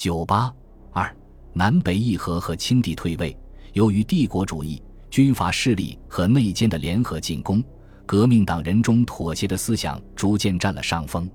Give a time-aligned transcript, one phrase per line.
[0.00, 0.50] 九八
[0.92, 1.14] 二，
[1.52, 3.36] 南北议和和清帝退位，
[3.74, 7.62] 由于帝国主义、军阀势力和内奸的联合进攻，
[8.06, 11.30] 革命党人中妥协的思想逐渐占了上风。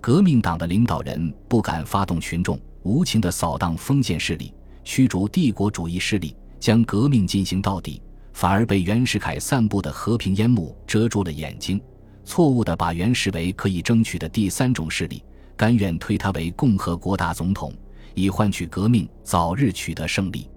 [0.00, 4.54] 革命党的领导人不敢发动群众，无情地扫荡封建势力，
[4.84, 8.00] 驱逐帝国主义势力，将革命进行到底，
[8.32, 11.78] 反而被袁世凯散布的和平烟幕遮住了眼睛，
[12.24, 15.22] 错误地把袁视为可以争取的第三种势力，
[15.58, 17.70] 甘愿推他为共和国大总统。
[18.18, 20.50] 以换取革命早日取得胜利，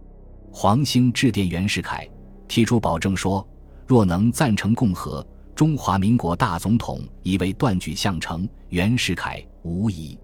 [0.51, 2.09] 黄兴致电袁世凯，
[2.47, 3.47] 提出保证说：
[3.85, 8.49] 若能赞成共和，中华民国大总统已为断举相成。
[8.69, 10.17] 袁世凯无疑。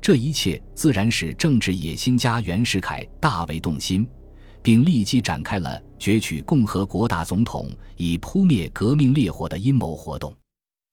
[0.00, 4.06] 这一切自然使政治野心家袁世凯大为动心，
[4.60, 10.36] 并立即展开了攫取共和国大总统以扑灭革命烈火的阴谋活动。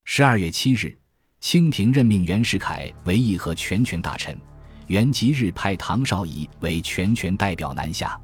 [0.05, 0.97] 十二月七日，
[1.41, 4.37] 清廷任命袁世凯为议和全权大臣。
[4.91, 8.19] 原吉日派唐绍仪为全权代表南下。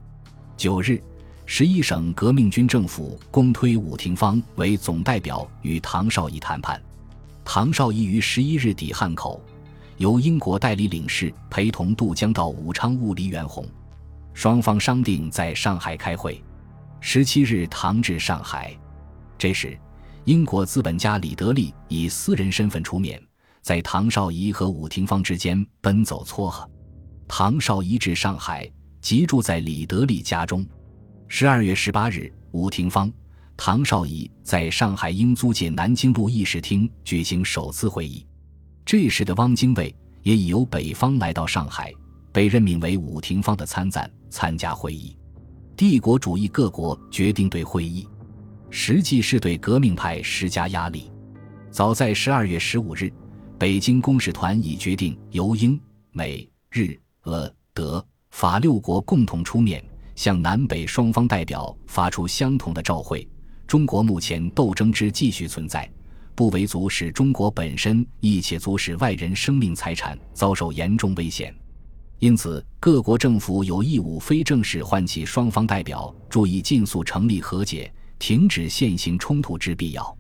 [0.58, 1.02] 九日，
[1.46, 6.78] 十一省革命军政府公推伍廷芳为总代表与唐绍仪谈判。
[7.46, 9.42] 唐绍仪于十一日抵汉口，
[9.96, 13.66] 由英国代理领事陪同渡江到武昌务离袁弘，
[14.34, 16.44] 双方商定在上海开会。
[17.00, 18.78] 十七日，唐至上海，
[19.38, 19.80] 这时，
[20.26, 23.26] 英国资本家李德利以私人身份出面。
[23.62, 26.70] 在唐绍仪和伍廷芳之间奔走撮合，
[27.28, 28.70] 唐绍仪至上海，
[29.02, 30.66] 即住在李德利家中。
[31.28, 33.12] 十二月十八日，伍廷芳、
[33.58, 38.26] 唐绍仪在上海英租界南京路议事厅举行首次会议。
[38.86, 41.94] 这时的汪精卫也已由北方来到上海，
[42.32, 45.18] 被任命为伍廷芳的参赞，参加会议。
[45.76, 48.08] 帝国主义各国决定对会议，
[48.70, 51.12] 实际是对革命派施加压力。
[51.70, 53.12] 早在十二月十五日。
[53.60, 55.80] 北京公使团已决定由英、
[56.12, 59.84] 美、日、俄、德、法六国共同出面，
[60.16, 63.28] 向南北双方代表发出相同的照会：
[63.66, 65.90] 中国目前斗争之继续存在，
[66.36, 71.52] 不为足使中国本身，亦且足使外人生命财产遭受严重危险。
[72.20, 80.16] 因此，各国政府有义务非正式唤起双方代表，注意尽速成立和解，停止现行冲突之必要。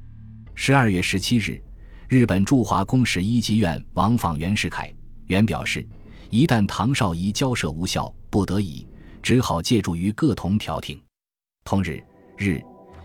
[0.55, 1.61] 十二月十七日。
[2.09, 4.89] 日本驻华公使一级院往访袁世凯，
[5.25, 5.85] 原表示，
[6.29, 8.87] 一旦唐绍仪交涉无效，不得已
[9.21, 10.97] 只好借助于各同调停。
[11.65, 12.01] 同日，
[12.37, 12.61] 日、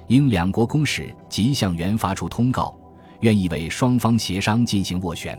[0.06, 2.78] 英两国公使即向袁发出通告，
[3.22, 5.36] 愿意为双方协商进行斡旋。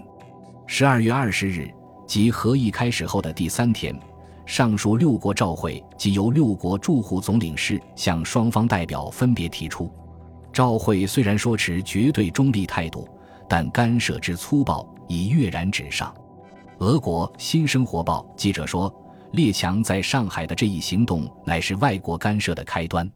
[0.68, 1.74] 十二月二十日，
[2.06, 3.98] 即合议开始后的第三天，
[4.46, 9.90] 上述六国召会即由六国驻沪总领事向双方代表分别提出。
[10.52, 13.08] 召会虽然说持绝对中立态度。
[13.56, 16.12] 但干涉之粗暴已跃然纸上。
[16.80, 18.92] 俄国《新生活报》记者说
[19.34, 23.08] ：“列强在上海的这一行动乃是外国干涉的开端。”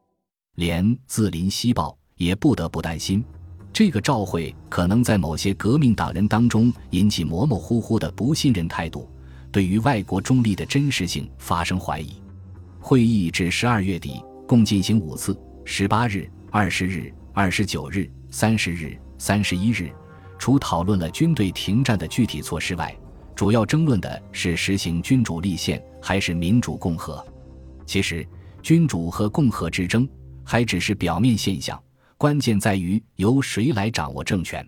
[0.53, 3.25] 连《字林西报》也不得不担心，
[3.73, 9.09] 这个召会可能在某些革命党人当中引起模模糊糊的不信任态度，
[9.51, 12.21] 对于外国中立的真实性发生怀疑。
[12.79, 19.91] 会议至十二月底共进行五次：十八日、二十日、二十九日、三十日、三十一日。
[20.37, 22.95] 除讨论了军队停战的具体措施外，
[23.35, 27.25] 主要争论的是实行君主立宪还是民主共和。
[27.85, 28.27] 其实，
[28.61, 30.07] 君主和共和之争
[30.43, 31.81] 还只是表面现象，
[32.17, 34.67] 关键在于由谁来掌握政权。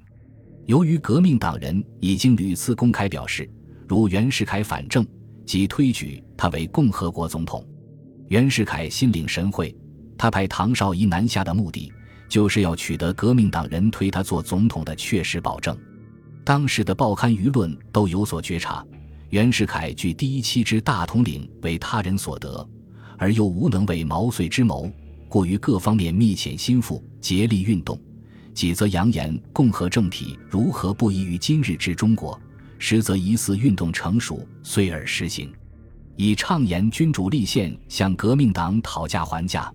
[0.65, 3.49] 由于革命党人已经屡次公开表示，
[3.87, 5.05] 如袁世凯反正，
[5.45, 7.65] 即推举他为共和国总统。
[8.27, 9.75] 袁世凯心领神会，
[10.15, 11.91] 他派唐绍仪南下的目的。
[12.29, 15.77] 就是要取得革命党人推他做总统的确实保证。
[16.45, 18.85] 当时的报刊舆论都有所觉察，
[19.29, 22.67] 袁世凯据第一期之大统领为他人所得，
[23.17, 24.89] 而又无能为毛遂之谋，
[25.27, 27.97] 过于各方面密遣心腹，竭力运动；
[28.53, 32.39] 几则扬言共和政体如何不宜于今日之中国，
[32.77, 35.51] 实则疑似运动成熟，遂而实行，
[36.15, 39.71] 以畅言君主立宪向革命党讨价还价。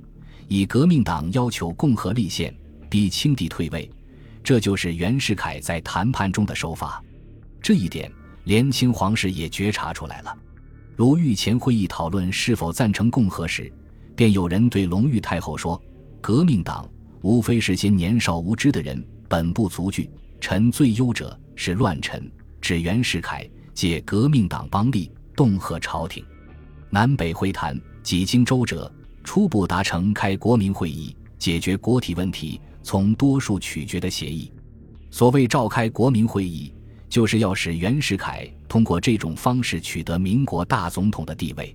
[0.48, 2.54] 以革命党要求共和立宪，
[2.90, 3.90] 逼清帝退位，
[4.42, 7.02] 这就是袁世凯在谈判中的手法。
[7.62, 8.10] 这一点，
[8.44, 10.36] 连清皇室也觉察出来了。
[10.96, 13.72] 如御前会议讨论是否赞成共和时，
[14.14, 15.80] 便有人对隆裕太后说
[16.20, 16.88] ：“革命党
[17.22, 20.08] 无非是些年少无知的人，本不足惧。
[20.40, 22.30] 臣最忧者是乱臣。”
[22.60, 26.24] 指袁世凯借革命党帮力，恫吓朝廷。
[26.90, 28.90] 南北会谈几经周折。
[29.24, 34.52] 初步达成开国民会议解决国体问题从多数取决的协议。
[35.10, 36.72] 所谓召开国民会议，
[37.08, 41.74] 就是要使袁世凯通过这种方式取得民国大总统的地位。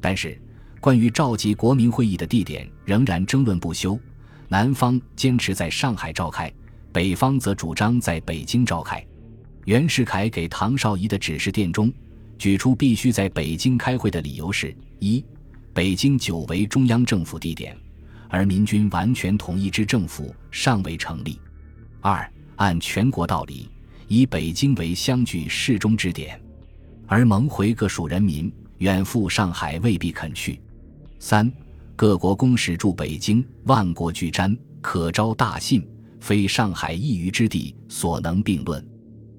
[0.00, 0.40] 但是，
[0.80, 3.98] 关于召集国民会议的地点仍然争论不休，
[4.48, 6.52] 南方坚持在上海召开，
[6.92, 9.04] 北方则主张在北京召开。
[9.64, 11.92] 袁世凯给唐绍仪的指示电中
[12.36, 15.24] 举出必须在北京开会的理由是：一、
[15.74, 17.74] 北京久为中央政府地点，
[18.28, 21.38] 而民军完全统一之政府尚未成立；
[22.02, 23.70] 二、按全国道理，
[24.06, 26.38] 以北京为相距适中之点，
[27.06, 30.60] 而蒙回各属人民远赴上海未必肯去；
[31.18, 31.50] 三、
[31.96, 35.88] 各国公使驻北京，万国俱瞻，可招大信，
[36.20, 38.86] 非上海一隅之地所能并论。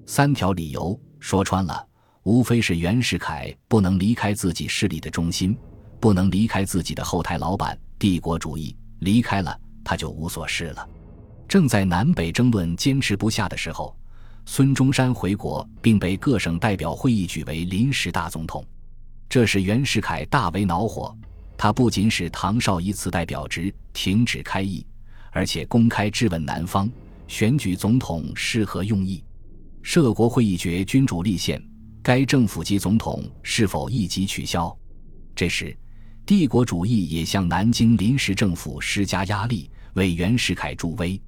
[0.04, 1.86] 三条理由说穿了，
[2.24, 5.56] 无非是袁世凯不能离开自己势力的中心，
[6.04, 10.86] 不能离开自己的后台老板帝国主义，离开了他就无所事了。
[11.48, 13.96] 正在南北争论坚持不下的时候，
[14.44, 18.62] 孙中山回国，并被各省代表会议举为临时大总统，
[19.30, 21.16] 这使袁世凯大为恼火。
[21.56, 24.86] 他不仅使唐绍仪辞代表职，停止开议，
[25.30, 26.86] 而且公开质问南方
[27.28, 29.24] 选举总统是何用意。
[29.80, 31.66] 涉国会议决君主立宪，
[32.02, 34.76] 该政府及总统是否一即取消？
[35.34, 35.74] 这时，
[36.26, 41.20] 帝国主义也向南京临时政府施加压力，为袁世凯助威。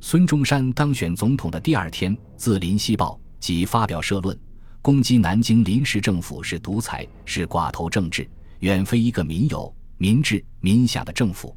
[0.00, 4.38] 孙中山当选总统的第二天，自《临西报》即发表社论，
[4.80, 8.28] 攻击南京临时政府是独裁，是寡头政治，
[8.60, 11.56] 远非一个民有、民治、民享的政府。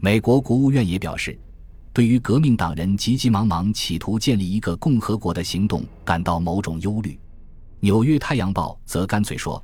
[0.00, 1.38] 美国国务院也表示。
[1.94, 7.10] 对于革命党人急急忙忙企图建立一个共和国的行动感到某种忧虑，
[7.80, 9.62] 《纽约太阳报》则干脆说，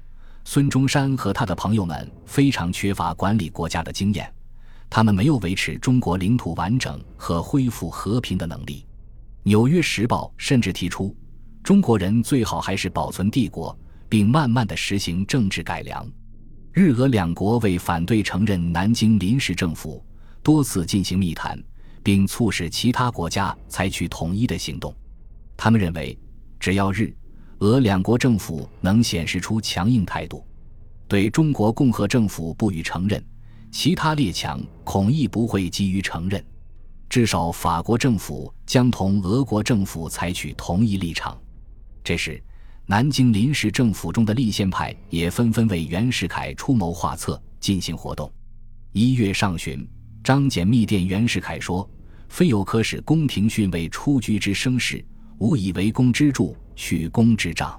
[0.51, 4.33] 孙中山和他的朋友们非常缺乏管理国家的经验，
[4.89, 8.81] 他们没有维持中国领土完整和恢复和平的能力。
[9.43, 11.15] 《纽约时报》甚至提出，
[11.63, 13.79] 中国人最好还是保存帝国，
[14.09, 16.11] 并慢慢的实行政治改良。
[16.73, 20.03] 日俄两国为反对承认南京临时政府，
[20.43, 21.63] 多次进行密谈。
[22.03, 24.95] 并促使其他国家采取统一的行动。
[25.59, 26.19] 他们认为，
[26.59, 27.15] 只要日、
[27.59, 30.45] 俄两国政府能显示出强硬态度，
[31.09, 33.23] 对中国共和政府不予承认，
[33.73, 36.45] 其他列强恐亦不会急于承认。
[37.09, 41.37] 至少法国政府将同俄国政府采取同一立场。
[42.05, 42.41] 这时，
[42.87, 48.31] 南京临时政府中的立宪派也纷纷为袁世凯出谋划策，进行活动。
[48.93, 49.85] 一月上旬，
[50.23, 51.89] 张俭密电袁世凯说。
[52.29, 55.03] 非有可使宫廷训位出居之生事，
[55.39, 57.79] 无以为公之助，取公之杖。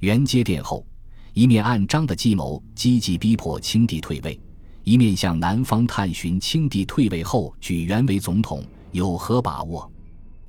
[0.00, 0.86] 袁接电后，
[1.32, 4.38] 一面按张的计谋积极逼迫清帝退位，
[4.84, 8.62] 一面向南方探寻清帝退位后举袁为总统
[8.92, 9.90] 有何把握。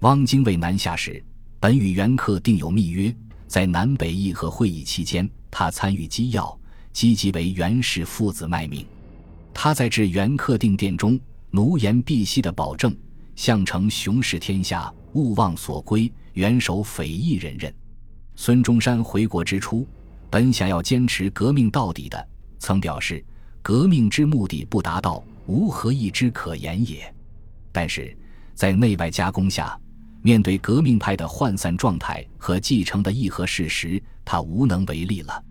[0.02, 1.24] 汪精卫南下时，
[1.62, 3.16] 本与袁克定有密约，
[3.48, 6.60] 在南北议和会议期间，他参与机要，
[6.92, 8.86] 积极为袁氏父子卖命。
[9.54, 11.18] 他在致袁克定电中
[11.52, 12.94] 奴颜婢膝的保证。
[13.38, 16.12] 项城雄视天下，勿忘所归。
[16.34, 17.72] 元首匪亦人任。
[18.36, 19.88] 孙中山回国之初，
[20.28, 23.24] 本想要坚持革命到底的，曾表示
[23.62, 27.14] ：“革命之目的不达到，无何义之可言也。”
[27.72, 28.18] 但是，
[28.56, 29.80] 在内外夹攻下，
[30.24, 35.44] 面对革命派的涣散状态和继承的议和事实，他无能为力了。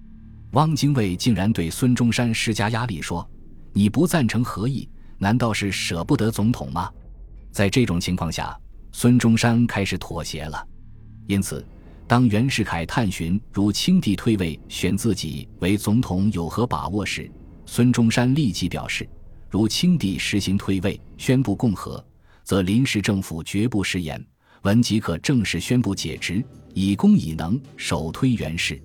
[0.52, 3.28] 汪精卫竟然对孙中山施加压力，说
[3.72, 6.90] ：“你不赞成和议，难道是舍不得总统吗？”
[7.56, 8.54] 在这种情况下，
[8.92, 10.62] 孙中山开始妥协了。
[11.26, 11.66] 因此，
[12.06, 17.30] 当袁世凯探寻如清帝退位选自己为总统有何把握时，
[17.64, 19.08] 孙中山立即表示：
[19.48, 22.04] 如清帝实行退位，宣布共和，
[22.44, 24.22] 则临时政府绝不食言，
[24.64, 26.44] 文即可正式宣布解职，
[26.75, 28.78] 以功以能，首推袁氏。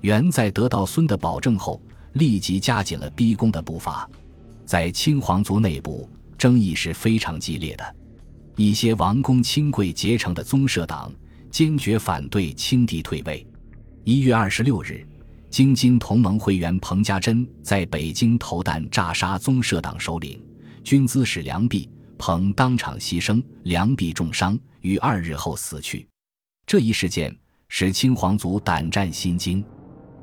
[0.00, 1.78] 袁在得到孙的保证后，
[2.14, 4.08] 立即加紧了逼宫的步伐。
[4.64, 6.08] 在清皇族内部，
[6.38, 7.94] 争议是非常激烈的。
[8.56, 11.12] 一些王公亲贵结成的宗社党
[11.50, 13.46] 坚决反对清帝退位。
[14.02, 15.06] 一月二十六日，
[15.50, 20.42] 京津同盟会员彭家珍在北京投弹炸杀宗社党首领
[20.82, 26.08] 军资使梁弼，彭当场牺牲，梁弼重伤，于二日后死去。
[26.66, 27.36] 这一事件
[27.68, 29.62] 使清皇族胆战心惊，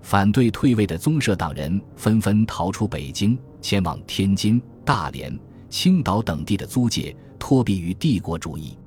[0.02, 5.38] 反对退位的宗社党人纷纷逃出北京，前往天津、大连、
[5.70, 7.16] 青岛等地的租界。
[7.44, 8.78] 托庇于帝国主义。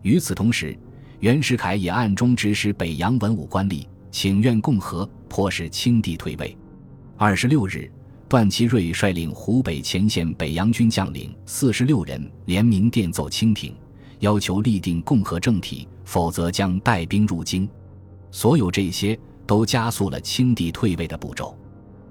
[0.00, 0.74] 与此同时，
[1.20, 6.56] 袁世凯也暗中指使北洋文武官吏请愿共和，迫使清帝退位。
[7.18, 7.92] 二十六日，
[8.26, 13.76] 段祺瑞率领湖北前线北洋军将领四十六人联名电奏清廷，
[14.20, 17.68] 要求立定共和政体，否则将带兵入京。
[18.30, 21.54] 所有这些都加速了清帝退位的步骤。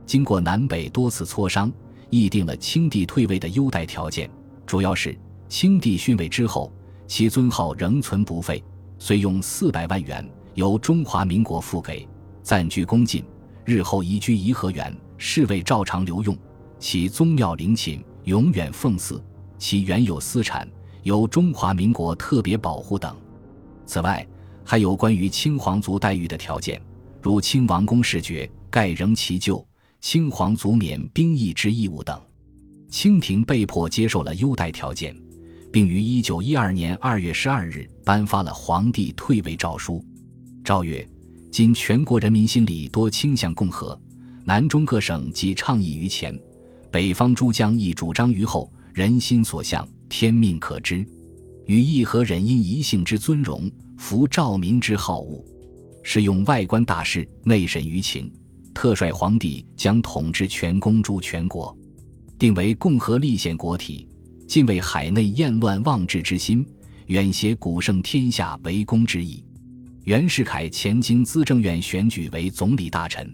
[0.06, 1.74] 经过南北多次磋商，
[2.12, 4.30] 议定了清帝退位的优待条件，
[4.68, 5.18] 主要是
[5.50, 6.72] 清帝逊位之后，
[7.08, 8.63] 其尊号仍存不废，
[9.00, 12.08] 遂用四百万元由中华民国付给，
[12.44, 13.24] 暂居宫禁，
[13.66, 16.38] 日后移居颐和园，侍卫照常留用，
[16.80, 19.24] 其宗庙陵寝永远奉祀，
[19.58, 20.68] 其原有私产
[21.04, 23.16] 由中华民国特别保护等。
[23.86, 24.27] 此外，
[24.66, 26.82] 还有关于清皇族待遇的条件，
[27.22, 29.66] 如清王公事爵盖仍其旧，
[30.01, 32.22] 清皇族免兵役之义务等。
[32.89, 35.16] 清廷被迫接受了优待条件，
[35.72, 40.04] 并于一九一二年二月十二日颁发了皇帝退位诏书。
[40.64, 41.08] 诏曰
[41.52, 44.00] ：“今全国人民心理多倾向共和，
[44.44, 46.38] 南中各省即倡议于前，
[46.92, 51.06] 北方诸将亦主张于后，人心所向，天命可知。
[51.66, 55.44] 与议和忍因一性之尊荣。”服赵民之好恶，
[56.04, 58.32] 是用外观大事，内审舆情，
[58.72, 61.76] 特率皇帝将统治权公诸全国，
[62.38, 64.08] 定为共和立宪国体，
[64.48, 66.66] 尽为海内厌乱妄治之心，
[67.08, 69.44] 远挟古圣天下为公之意。
[70.06, 73.30] 袁世凯前经资政院选举为总理大臣，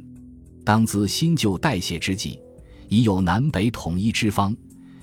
[0.65, 2.39] 当兹新旧代谢之际，
[2.89, 4.55] 已有南北统一之方，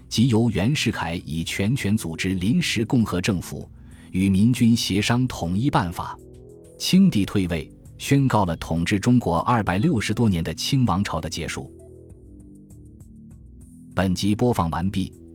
[0.09, 3.71] 即由袁世凯以全权组织临时共和政府。
[4.11, 6.19] 与民军协商统一办法，
[6.77, 11.73] 清帝退位，宣告了统治中国二百六十多年的清王朝的结束。
[13.95, 15.13] 本集播放完毕，